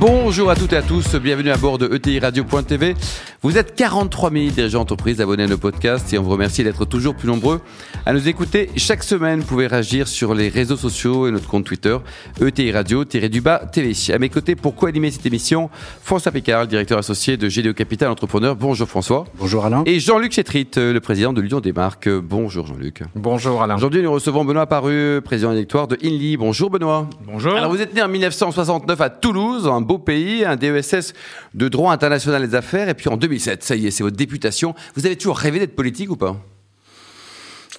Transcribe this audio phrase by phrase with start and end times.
[0.00, 2.94] Bonjour à toutes et à tous, bienvenue à bord de ETI Radio.tv.
[3.42, 6.84] Vous êtes 43 000 dirigeants d'entreprise abonnés à nos podcasts et on vous remercie d'être
[6.84, 7.60] toujours plus nombreux
[8.06, 8.70] à nous écouter.
[8.76, 11.96] Chaque semaine, vous pouvez réagir sur les réseaux sociaux et notre compte Twitter
[12.40, 13.92] ETI Radio-du-bas TV.
[14.12, 15.68] À mes côtés, pour co-animer cette émission,
[16.02, 18.54] François Pécard, directeur associé de GDO Capital Entrepreneur.
[18.54, 19.24] Bonjour François.
[19.36, 19.82] Bonjour Alain.
[19.86, 22.08] Et Jean-Luc Chétrit, le président de l'Union des marques.
[22.08, 23.02] Bonjour Jean-Luc.
[23.16, 23.76] Bonjour Alain.
[23.76, 26.36] Aujourd'hui, nous recevons Benoît Paru, président électoire de INLI.
[26.36, 27.08] Bonjour Benoît.
[27.26, 27.56] Bonjour.
[27.56, 31.14] Alors vous êtes né en 1969 à Toulouse, beau pays, un DESS
[31.54, 34.74] de droit international des affaires, et puis en 2007, ça y est, c'est votre députation.
[34.94, 36.36] Vous avez toujours rêvé d'être politique ou pas?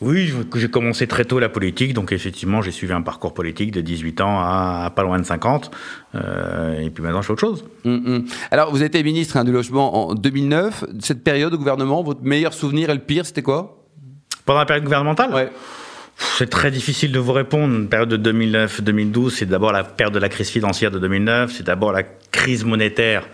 [0.02, 3.82] Oui, j'ai commencé très tôt la politique, donc effectivement j'ai suivi un parcours politique de
[3.82, 5.72] 18 ans à, pas loin de 50,
[6.16, 7.66] euh, et puis maintenant je fais autre chose.
[7.86, 8.26] Hum, hum.
[8.50, 12.24] Alors vous avez été ministre hein, du logement en 2009, cette période au gouvernement, votre
[12.24, 13.86] meilleur souvenir et le pire, c'était quoi?
[14.46, 15.34] Pendant la période gouvernementale?
[15.34, 15.52] Ouais.
[16.20, 17.74] C'est très difficile de vous répondre.
[17.74, 21.66] Une période de 2009-2012, c'est d'abord la perte de la crise financière de 2009, c'est
[21.66, 23.26] d'abord la crise monétaire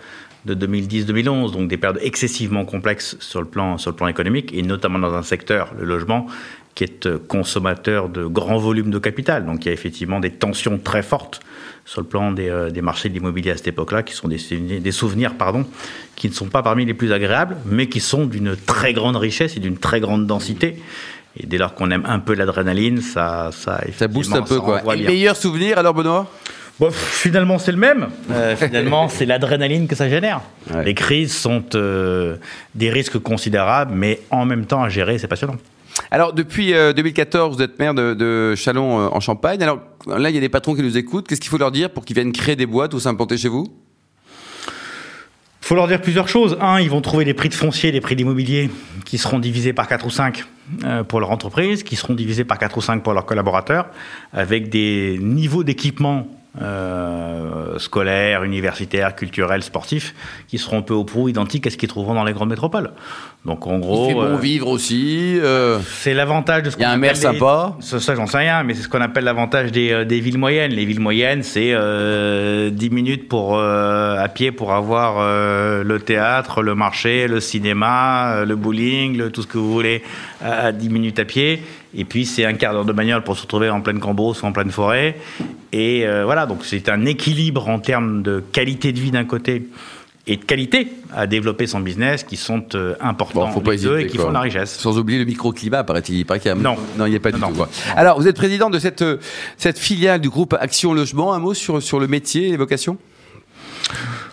[0.45, 4.61] de 2010-2011, donc des périodes excessivement complexes sur le plan sur le plan économique et
[4.61, 6.27] notamment dans un secteur, le logement,
[6.75, 9.45] qui est euh, consommateur de grands volumes de capital.
[9.45, 11.39] Donc il y a effectivement des tensions très fortes
[11.85, 14.37] sur le plan des, euh, des marchés de l'immobilier à cette époque-là, qui sont des,
[14.79, 15.65] des souvenirs, pardon,
[16.15, 19.57] qui ne sont pas parmi les plus agréables, mais qui sont d'une très grande richesse
[19.57, 20.81] et d'une très grande densité.
[21.37, 24.81] Et dès lors qu'on aime un peu l'adrénaline, ça, ça, Ça booste un peu, quoi.
[24.95, 25.09] Et bien.
[25.09, 26.31] meilleur souvenir, alors Benoît?
[26.79, 28.07] Bon, finalement, c'est le même.
[28.31, 30.41] Euh, finalement, c'est l'adrénaline que ça génère.
[30.73, 30.83] Ouais.
[30.83, 32.37] Les crises sont euh,
[32.73, 35.55] des risques considérables, mais en même temps à gérer, c'est passionnant.
[36.11, 39.61] Alors, depuis euh, 2014, vous êtes maire de, de Chalon euh, en Champagne.
[39.61, 41.27] Alors, là, il y a des patrons qui nous écoutent.
[41.27, 43.67] Qu'est-ce qu'il faut leur dire pour qu'ils viennent créer des boîtes ou s'implanter chez vous?
[45.61, 46.57] Il faut leur dire plusieurs choses.
[46.61, 48.69] Un, ils vont trouver des prix de foncier, des prix d'immobilier
[49.03, 50.43] qui seront divisés par 4 ou 5 euh,
[51.07, 53.87] pour leur entreprise, qui seront divisés par 4 ou 5 pour leurs collaborateurs,
[54.33, 56.27] avec des niveaux d'équipement
[56.61, 60.13] euh, scolaires, universitaires, culturels, sportifs,
[60.47, 62.91] qui seront peu au prou identiques à ce qu'ils trouveront dans les grandes métropoles.
[63.45, 65.37] Donc en gros, Il fait bon euh, vivre aussi.
[65.39, 67.75] euh, c'est l'avantage de ce Il y a qu'on un maire appelle les- sympa.
[67.79, 70.71] Ça, j'en sais rien, mais c'est ce qu'on appelle l'avantage des, euh, des villes moyennes.
[70.71, 75.99] Les villes moyennes, c'est euh, 10 minutes pour, euh, à pied pour avoir euh, le
[75.99, 80.01] théâtre, le marché, le cinéma, euh, le bowling, le- tout ce que vous voulez
[80.43, 81.61] à, à 10 minutes à pied.
[81.97, 84.47] Et puis, c'est un quart d'heure de bagnole pour se retrouver en pleine Cambrousse ou
[84.47, 85.15] en pleine forêt.
[85.71, 89.67] Et euh, donc c'est un équilibre en termes de qualité de vie d'un côté
[90.27, 93.77] et de qualité à développer son business qui sont euh, importants Bon, faut pas les
[93.77, 94.25] deux hésiter, et qui quoi.
[94.25, 94.75] font la richesse.
[94.75, 96.15] Sans oublier le microclimat, paraît-il.
[96.17, 96.75] Il paraît qu'il y a- Non.
[96.97, 97.55] non, il n'y a pas du Non, tout.
[97.57, 97.69] quoi.
[97.95, 99.17] Alors, vous êtes président de cette, euh,
[99.57, 101.33] cette filiale du groupe Action Logement.
[101.33, 102.97] Un mot sur, sur le métier et les vocations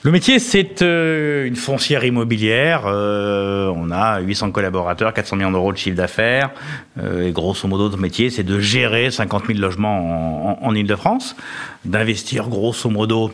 [0.05, 2.87] Le métier, c'est euh, une foncière immobilière.
[2.87, 6.51] Euh, on a 800 collaborateurs, 400 millions d'euros de chiffre d'affaires.
[6.99, 10.75] Euh, et grosso modo, notre métier, c'est de gérer 50 000 logements en, en, en
[10.75, 11.37] Ile-de-France,
[11.85, 13.31] d'investir grosso modo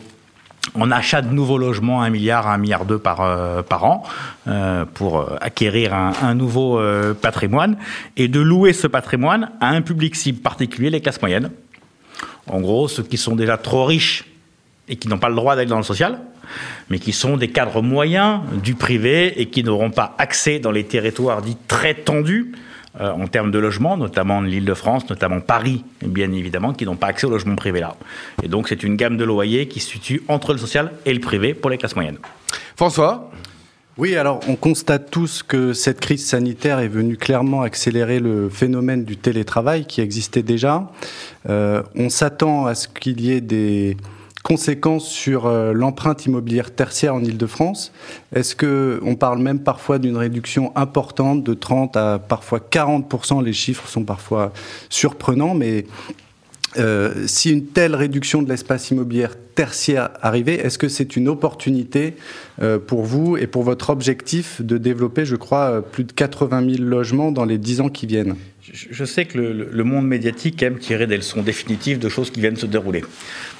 [0.75, 4.03] en achat de nouveaux logements, 1 milliard à 1 milliard 2 par, euh, par an,
[4.47, 6.79] euh, pour acquérir un, nouveau
[7.19, 7.77] patrimoine,
[8.15, 11.49] et de louer ce patrimoine à un public cible particulier, les classes moyennes.
[12.45, 14.25] En gros, ceux qui sont déjà trop riches
[14.87, 16.19] et qui n'ont pas le droit d'aller dans le social,
[16.89, 20.85] mais qui sont des cadres moyens du privé et qui n'auront pas accès dans les
[20.85, 22.53] territoires dits très tendus
[22.99, 27.27] euh, en termes de logement, notamment l'Île-de-France, notamment Paris, bien évidemment, qui n'ont pas accès
[27.27, 27.95] au logement privé là.
[28.41, 31.19] Et donc c'est une gamme de loyers qui se situe entre le social et le
[31.19, 32.17] privé pour les classes moyennes.
[32.75, 33.31] François?
[33.99, 39.03] Oui, alors on constate tous que cette crise sanitaire est venue clairement accélérer le phénomène
[39.03, 40.89] du télétravail qui existait déjà.
[41.49, 43.97] Euh, on s'attend à ce qu'il y ait des
[44.49, 47.91] conséquences sur euh, l'empreinte immobilière tertiaire en Ile-de-France.
[48.35, 53.53] Est-ce que on parle même parfois d'une réduction importante de 30 à parfois 40% Les
[53.53, 54.51] chiffres sont parfois
[54.89, 55.85] surprenants, mais
[56.77, 59.27] euh, si une telle réduction de l'espace immobilier
[59.59, 62.15] tertiaire arrivait, est-ce que c'est une opportunité
[62.61, 66.75] euh, pour vous et pour votre objectif de développer, je crois, euh, plus de 80
[66.77, 68.35] 000 logements dans les 10 ans qui viennent?
[68.71, 72.55] Je sais que le, monde médiatique aime tirer des leçons définitives de choses qui viennent
[72.55, 73.03] se dérouler.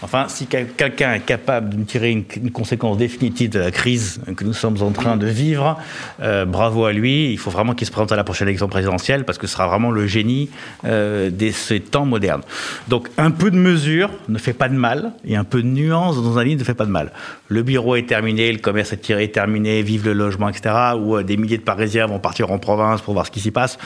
[0.03, 4.43] Enfin, si quel- quelqu'un est capable de tirer une, conséquence définitive de la crise que
[4.43, 5.79] nous sommes en train de vivre,
[6.21, 7.31] euh, bravo à lui.
[7.31, 9.67] Il faut vraiment qu'il se présente à la prochaine élection présidentielle parce que ce sera
[9.67, 10.49] vraiment le génie
[10.83, 12.43] de ces temps modernes.
[12.87, 15.88] Donc, un peu de mesure ne fait pas de mal et un peu de nuance
[15.89, 17.11] dans un livre ne fait pas de mal.
[17.47, 20.75] Le bureau est terminé, le commerce est tiré, terminé, vive le logement, etc.
[20.97, 23.51] Ou euh, des milliers de Parisiens vont partir en province pour voir ce qui s'y
[23.51, 23.77] passe.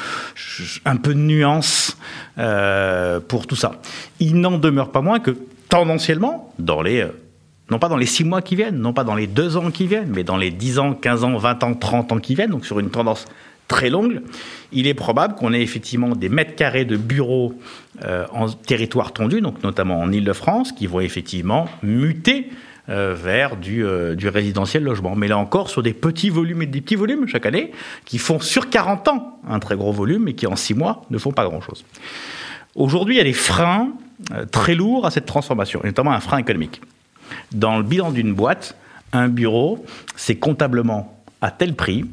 [0.86, 1.98] Un peu de nuance
[2.38, 3.74] euh, pour tout ça.
[4.20, 5.36] Il n'en demeure pas moins que
[5.70, 7.08] tendanciellement, dans les euh,
[7.72, 9.88] non pas dans les 6 mois qui viennent, non pas dans les 2 ans qui
[9.88, 12.66] viennent, mais dans les 10 ans, 15 ans, 20 ans, 30 ans qui viennent, donc
[12.66, 13.26] sur une tendance
[13.68, 14.22] très longue,
[14.72, 17.54] il est probable qu'on ait effectivement des mètres carrés de bureaux
[18.04, 22.50] euh, en territoire tendu, donc notamment en Ile-de-France, qui vont effectivement muter
[22.90, 25.16] euh, vers du, euh, du, résidentiel logement.
[25.16, 27.72] Mais là encore, sur des petits volumes et des petits volumes chaque année,
[28.06, 31.18] qui font sur 40 ans un très gros volume et qui en 6 mois ne
[31.18, 31.86] font pas grand-chose.
[32.76, 33.90] Aujourd'hui, il y a des freins
[34.52, 36.82] très lourds à cette transformation, et notamment un frein économique.
[37.52, 38.76] Dans le bilan d'une boîte,
[39.12, 42.06] un bureau, c'est comptablement à tel prix,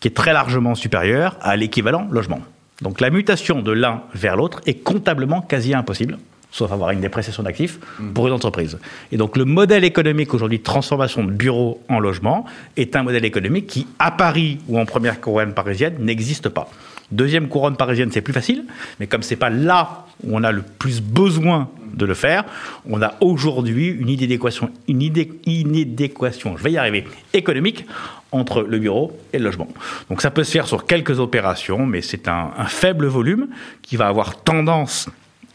[0.00, 2.40] qui est très largement supérieur à l'équivalent logement.
[2.82, 6.18] Donc la mutation de l'un vers l'autre est comptablement quasi impossible,
[6.50, 8.12] sauf avoir une dépréciation d'actifs mm.
[8.12, 8.78] pour une entreprise.
[9.12, 13.24] Et donc le modèle économique aujourd'hui de transformation de bureaux en logement est un modèle
[13.24, 16.70] économique qui, à Paris ou en première couronne parisienne, n'existe pas.
[17.12, 18.64] Deuxième couronne parisienne, c'est plus facile,
[18.98, 22.44] mais comme c'est pas là où on a le plus besoin de le faire,
[22.88, 27.04] on a aujourd'hui une inadéquation, une inadéquation, je vais y arriver,
[27.34, 27.84] économique
[28.32, 29.68] entre le bureau et le logement.
[30.08, 33.48] Donc ça peut se faire sur quelques opérations, mais c'est un, faible volume
[33.82, 35.08] qui va avoir tendance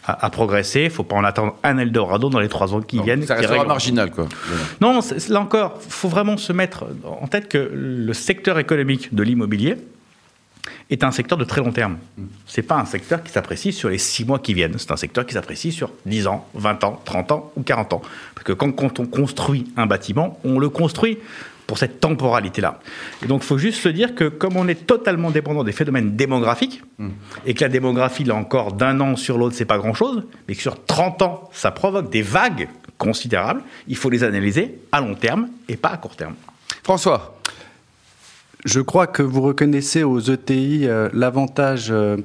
[0.05, 0.81] à, progresser.
[0.81, 3.25] Il ne faut pas en attendre un Eldorado dans les trois ans qui viennent.
[3.25, 4.27] Ça restera marginal, quoi.
[4.81, 4.99] Non,
[5.29, 9.77] là encore, il faut vraiment se mettre en tête que le secteur économique de l'immobilier,
[10.89, 11.97] est un secteur de très long terme.
[12.45, 14.77] Ce n'est pas un secteur qui s'apprécie sur les six mois qui viennent.
[14.77, 18.01] C'est un secteur qui s'apprécie sur 10 ans, 20 ans, 30 ans ou 40 ans.
[18.35, 21.17] Parce que quand, quand on construit un bâtiment, on le construit
[21.67, 22.79] pour cette temporalité-là.
[23.23, 26.15] Et donc, il faut juste se dire que comme on est totalement dépendant des phénomènes
[26.15, 26.83] démographiques,
[27.45, 30.61] et que la démographie, là encore, d'un an sur l'autre, c'est pas grand-chose, mais que
[30.61, 35.49] sur 30 ans, ça provoque des vagues considérables, il faut les analyser à long terme
[35.67, 36.35] et pas à court terme.
[36.83, 37.39] François
[38.65, 42.17] je crois que vous reconnaissez aux ETI euh, l'avantage euh,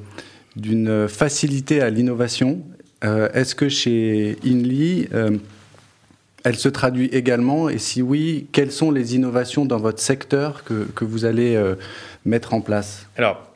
[0.57, 2.63] d'une facilité à l'innovation.
[3.05, 5.09] Euh, est-ce que chez Inly,
[6.43, 7.69] elle se traduit également?
[7.69, 11.63] Et si oui, quelles sont les innovations dans votre secteur que, que vous allez
[12.25, 13.07] mettre en place?
[13.17, 13.53] Alors,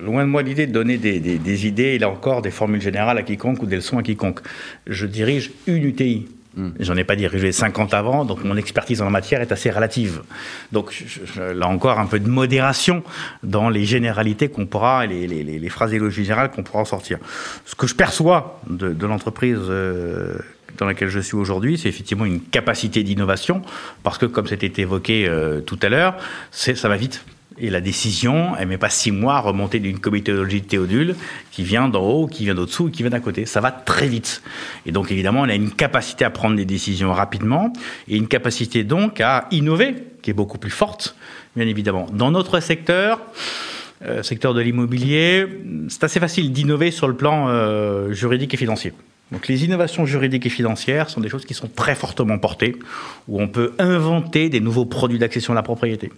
[0.00, 2.82] loin de moi l'idée de donner des, des, des, idées, et là encore, des formules
[2.82, 4.40] générales à quiconque ou des leçons à quiconque.
[4.86, 6.28] Je dirige une UTI.
[6.56, 6.70] Hmm.
[6.80, 10.22] J'en ai pas dirigé 50 avant, donc mon expertise en la matière est assez relative.
[10.72, 11.04] Donc
[11.36, 13.02] là encore, un peu de modération
[13.42, 17.18] dans les généralités qu'on pourra, les, les, les, phrases élogies générales qu'on pourra en sortir.
[17.66, 20.38] Ce que je perçois de, de l'entreprise euh,
[20.78, 23.62] dans laquelle je suis aujourd'hui, c'est effectivement une capacité d'innovation,
[24.02, 26.16] parce que comme c'était évoqué euh, tout à l'heure,
[26.50, 27.24] ça va vite.
[27.60, 31.16] Et la décision, elle met pas six mois à remonter d'une comitologie de Théodule
[31.50, 33.46] qui vient d'en haut, qui vient d'au-dessous, qui vient d'à côté.
[33.46, 34.42] Ça va très vite.
[34.86, 37.72] Et donc, évidemment, on a une capacité à prendre des décisions rapidement
[38.06, 41.16] et une capacité donc à innover qui est beaucoup plus forte,
[41.56, 42.06] bien évidemment.
[42.12, 43.20] Dans notre secteur,
[44.04, 45.46] euh, secteur de l'immobilier,
[45.88, 48.92] c'est assez facile d'innover sur le plan euh, juridique et financier.
[49.32, 52.76] Donc les innovations juridiques et financières sont des choses qui sont très fortement portées,
[53.26, 56.10] où on peut inventer des nouveaux produits d'accession à la propriété.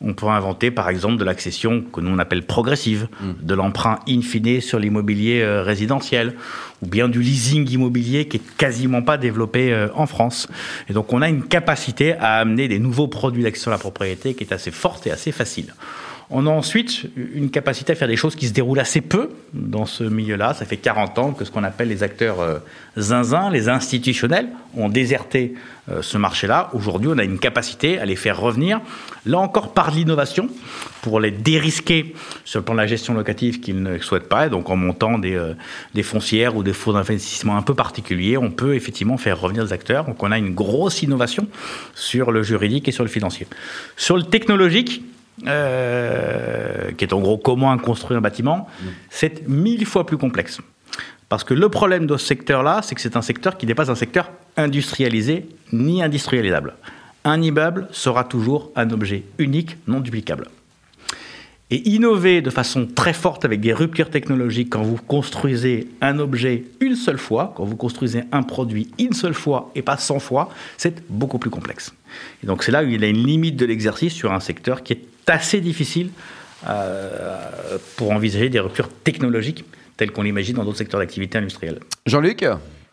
[0.00, 3.32] On peut inventer, par exemple, de l'accession que nous on appelle progressive, mm.
[3.42, 6.34] de l'emprunt in fine sur l'immobilier euh, résidentiel,
[6.82, 10.48] ou bien du leasing immobilier qui est quasiment pas développé euh, en France.
[10.88, 14.34] Et donc, on a une capacité à amener des nouveaux produits d'accession à la propriété
[14.34, 15.74] qui est assez forte et assez facile.
[16.30, 19.86] On a ensuite une capacité à faire des choses qui se déroulent assez peu dans
[19.86, 20.52] ce milieu-là.
[20.52, 22.58] Ça fait 40 ans que ce qu'on appelle les acteurs euh,
[22.98, 25.54] zinzins, les institutionnels, ont déserté
[25.90, 26.68] euh, ce marché-là.
[26.74, 28.82] Aujourd'hui, on a une capacité à les faire revenir,
[29.24, 30.50] là encore par l'innovation,
[31.00, 32.14] pour les dérisquer
[32.44, 34.50] sur le plan de la gestion locative qu'ils ne souhaitent pas.
[34.50, 35.54] Donc en montant des, euh,
[35.94, 39.72] des foncières ou des fonds d'investissement un peu particuliers, on peut effectivement faire revenir des
[39.72, 40.04] acteurs.
[40.04, 41.48] Donc on a une grosse innovation
[41.94, 43.46] sur le juridique et sur le financier.
[43.96, 45.02] Sur le technologique,
[45.46, 48.68] euh, qui est en gros comment construire un bâtiment,
[49.10, 50.60] c'est mille fois plus complexe.
[51.28, 53.90] Parce que le problème de ce secteur-là, c'est que c'est un secteur qui n'est pas
[53.90, 56.74] un secteur industrialisé ni industrialisable.
[57.24, 60.48] Un immeuble sera toujours un objet unique, non duplicable.
[61.70, 66.64] Et innover de façon très forte avec des ruptures technologiques quand vous construisez un objet
[66.80, 70.48] une seule fois, quand vous construisez un produit une seule fois et pas 100 fois,
[70.78, 71.92] c'est beaucoup plus complexe.
[72.42, 74.82] Et donc c'est là où il y a une limite de l'exercice sur un secteur
[74.82, 75.00] qui est
[75.30, 76.10] assez difficile
[76.66, 79.64] euh, pour envisager des ruptures technologiques
[79.96, 81.78] telles qu'on l'imagine dans d'autres secteurs d'activité industrielle.
[82.06, 82.44] Jean-Luc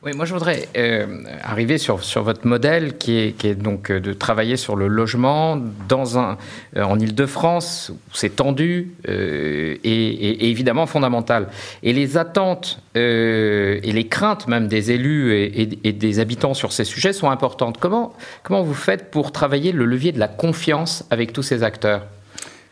[0.03, 3.89] oui, moi je voudrais euh, arriver sur, sur votre modèle qui est, qui est donc
[3.89, 6.37] euh, de travailler sur le logement dans un,
[6.79, 11.47] en Ile-de-France où c'est tendu et, évidemment fondamental.
[11.81, 16.83] Et les attentes et les craintes même des élus et, et, des habitants sur ces
[16.83, 17.79] sujets sont importantes.
[17.79, 18.13] Comment,
[18.43, 22.03] comment vous faites pour travailler le levier de la confiance avec tous ces acteurs?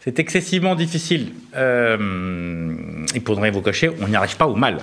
[0.03, 1.31] C'est excessivement difficile.
[1.55, 4.79] Et pour vous cocher, on n'y arrive pas ou mal.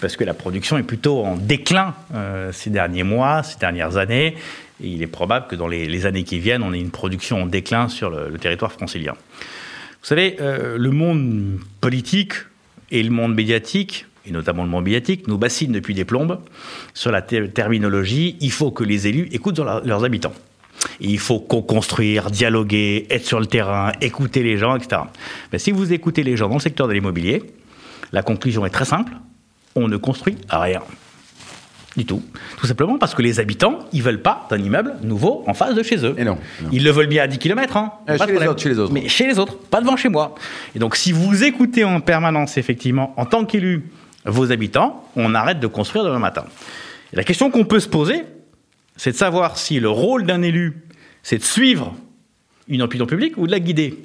[0.00, 4.36] Parce que la production est plutôt en déclin euh, ces derniers mois, ces dernières années.
[4.82, 7.46] Et il est probable que dans les, années qui viennent, on ait une production en
[7.46, 9.14] déclin sur le, territoire francilien.
[9.14, 12.34] Vous savez, euh, le monde politique
[12.90, 16.40] et le monde médiatique, et notamment le monde médiatique, nous bassinent depuis des plombes
[16.94, 18.36] sur la terminologie.
[18.40, 20.34] Il faut que les élus écoutent leurs habitants.
[21.00, 25.02] Il faut co-construire, dialoguer, être sur le terrain, écouter les gens, etc.
[25.52, 27.42] Mais si vous écoutez les gens dans le secteur de l'immobilier,
[28.12, 29.12] la conclusion est très simple
[29.78, 30.82] on ne construit rien.
[31.96, 32.22] Du tout.
[32.58, 35.82] Tout simplement parce que les habitants, ils veulent pas d'un immeuble nouveau en face de
[35.82, 36.14] chez eux.
[36.16, 36.38] Et non.
[36.70, 37.76] Ils le veulent bien à 10 km.
[37.76, 38.92] Hein, euh, chez, les autres, chez les autres.
[38.92, 40.36] Mais chez les autres, pas devant chez moi.
[40.76, 43.90] Et donc, si vous écoutez en permanence, effectivement, en tant qu'élu,
[44.26, 46.44] vos habitants, on arrête de construire demain matin.
[47.12, 48.22] Et la question qu'on peut se poser,
[48.96, 50.84] c'est de savoir si le rôle d'un élu,
[51.22, 51.94] c'est de suivre
[52.68, 53.98] une opinion publique ou de la guider.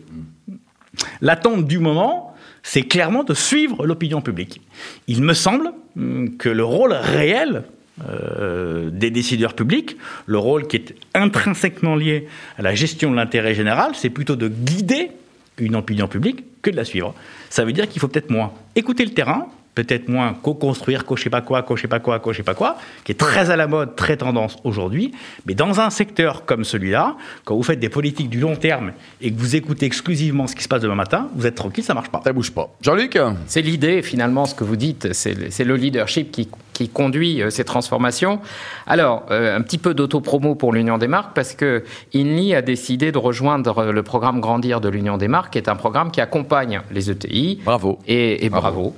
[1.22, 4.62] L'attente du moment, c'est clairement de suivre l'opinion publique.
[5.08, 7.64] Il me semble hum, que le rôle réel
[8.10, 12.28] euh, des décideurs publics, le rôle qui est intrinsèquement lié
[12.58, 15.12] à la gestion de l'intérêt général, c'est plutôt de guider
[15.60, 17.14] une opinion publique que de la suivre.
[17.50, 21.42] Ça veut dire qu'il faut peut-être moins écouter le terrain, peut-être moins co-construire, co pas
[21.42, 24.58] quoi, co pas quoi, co pas quoi, qui est très à la mode, très tendance
[24.64, 25.12] aujourd'hui.
[25.46, 27.16] Mais dans un secteur comme celui-là,
[27.46, 30.64] quand vous faites des politiques du long terme et que vous écoutez exclusivement ce qui
[30.64, 32.22] se passe demain matin, vous êtes tranquille, ça marche pas.
[32.24, 32.70] Ça bouge pas.
[32.82, 33.18] Jean-Luc?
[33.48, 37.64] C'est l'idée, finalement, ce que vous dites, c'est le leadership qui qui conduit euh, ces
[37.64, 38.40] transformations.
[38.88, 43.12] Alors, euh, un petit peu d'autopromo pour l'Union des marques, parce que INLI a décidé
[43.12, 46.82] de rejoindre le programme Grandir de l'Union des marques, qui est un programme qui accompagne
[46.92, 47.62] les ETI.
[47.64, 48.00] Bravo.
[48.08, 48.96] Et, bravo.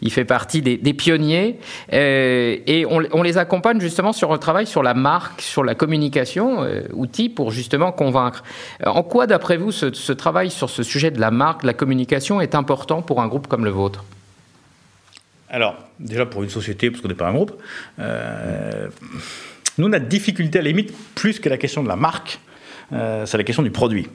[0.00, 1.58] il fait partie des, pionniers.
[1.92, 6.66] Euh, et on, les accompagne justement sur le travail sur la marque, sur la communication,
[6.92, 8.42] outil pour justement convaincre.
[8.84, 11.74] En quoi, d'après vous, ce, ce travail sur ce sujet de la marque, de la
[11.74, 14.04] communication est important pour un groupe comme le vôtre?
[15.52, 17.52] Alors, déjà pour une société, parce qu'on n'est pas un groupe,
[17.98, 18.88] euh,
[19.76, 22.40] nous, notre difficulté à la limite, plus que la question de la marque,
[22.92, 24.08] euh, c'est la question du produit.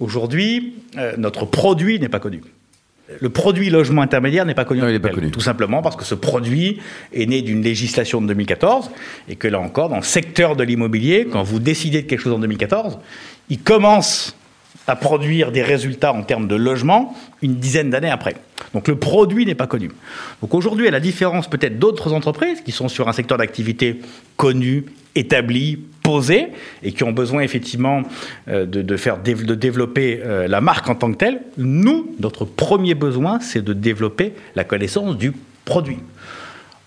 [0.00, 2.42] Aujourd'hui, euh, notre produit n'est pas connu.
[3.20, 4.80] Le produit logement intermédiaire n'est pas connu.
[4.80, 5.30] Non, il pas connu.
[5.30, 6.80] Tout simplement parce que ce produit
[7.12, 8.90] est né d'une législation de 2014
[9.28, 12.32] et que là encore, dans le secteur de l'immobilier, quand vous décidez de quelque chose
[12.32, 12.98] en 2014,
[13.50, 14.34] il commence
[14.86, 18.34] à produire des résultats en termes de logement une dizaine d'années après.
[18.72, 19.90] Donc le produit n'est pas connu.
[20.42, 24.00] Donc aujourd'hui, à la différence peut-être d'autres entreprises qui sont sur un secteur d'activité
[24.36, 26.48] connu, établi, posé,
[26.82, 28.02] et qui ont besoin effectivement
[28.48, 32.94] euh, de, faire, de développer euh, la marque en tant que telle, nous, notre premier
[32.94, 35.32] besoin, c'est de développer la connaissance du
[35.64, 35.98] produit.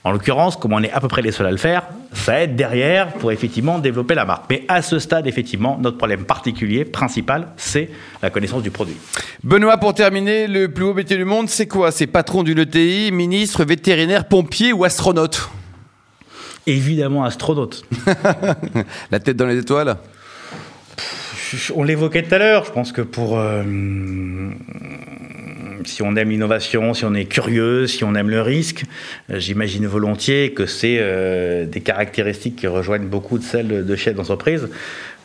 [0.03, 1.83] En l'occurrence, comme on est à peu près les seuls à le faire,
[2.17, 4.45] ça aide derrière pour effectivement développer la marque.
[4.49, 7.89] Mais à ce stade, effectivement, notre problème particulier, principal, c'est
[8.21, 8.97] la connaissance du produit.
[9.43, 11.91] Benoît, pour terminer, le plus haut métier du monde, c'est quoi?
[11.91, 15.49] C'est patron d'une ETI, ministre, vétérinaire, pompier ou astronaute?
[16.65, 17.85] Évidemment, astronaute.
[19.11, 19.97] la tête dans les étoiles?
[21.75, 23.63] On l'évoquait tout à l'heure, je pense que pour euh,
[25.87, 28.83] si on aime l'innovation, si on est curieux, si on aime le risque,
[29.31, 34.15] euh, j'imagine volontiers que c'est euh, des caractéristiques qui rejoignent beaucoup de celles de chefs
[34.15, 34.69] d'entreprise.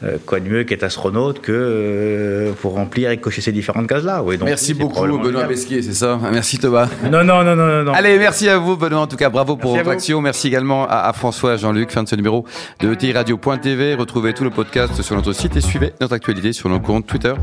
[0.04, 4.22] Euh, quoi de mieux qu'être astronaute que pour remplir et cocher ces différentes cases-là.
[4.24, 6.88] Oui, merci beaucoup Benoît Besquier, c'est ça Merci Thomas.
[7.12, 7.92] Non, non, non, non, non.
[7.92, 10.20] Allez, merci à vous Benoît, en tout cas bravo pour votre action.
[10.20, 12.44] Merci également à, François et Jean-Luc, fin de ce numéro
[12.80, 13.94] de ETI Radio.tv.
[13.94, 17.34] Retrouvez tout le podcast sur notre site et suivez notre actualité sur nos comptes Twitter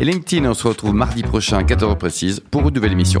[0.00, 0.48] et LinkedIn.
[0.48, 3.20] On se retrouve mardi prochain, 14h précise, pour une nouvelle émission.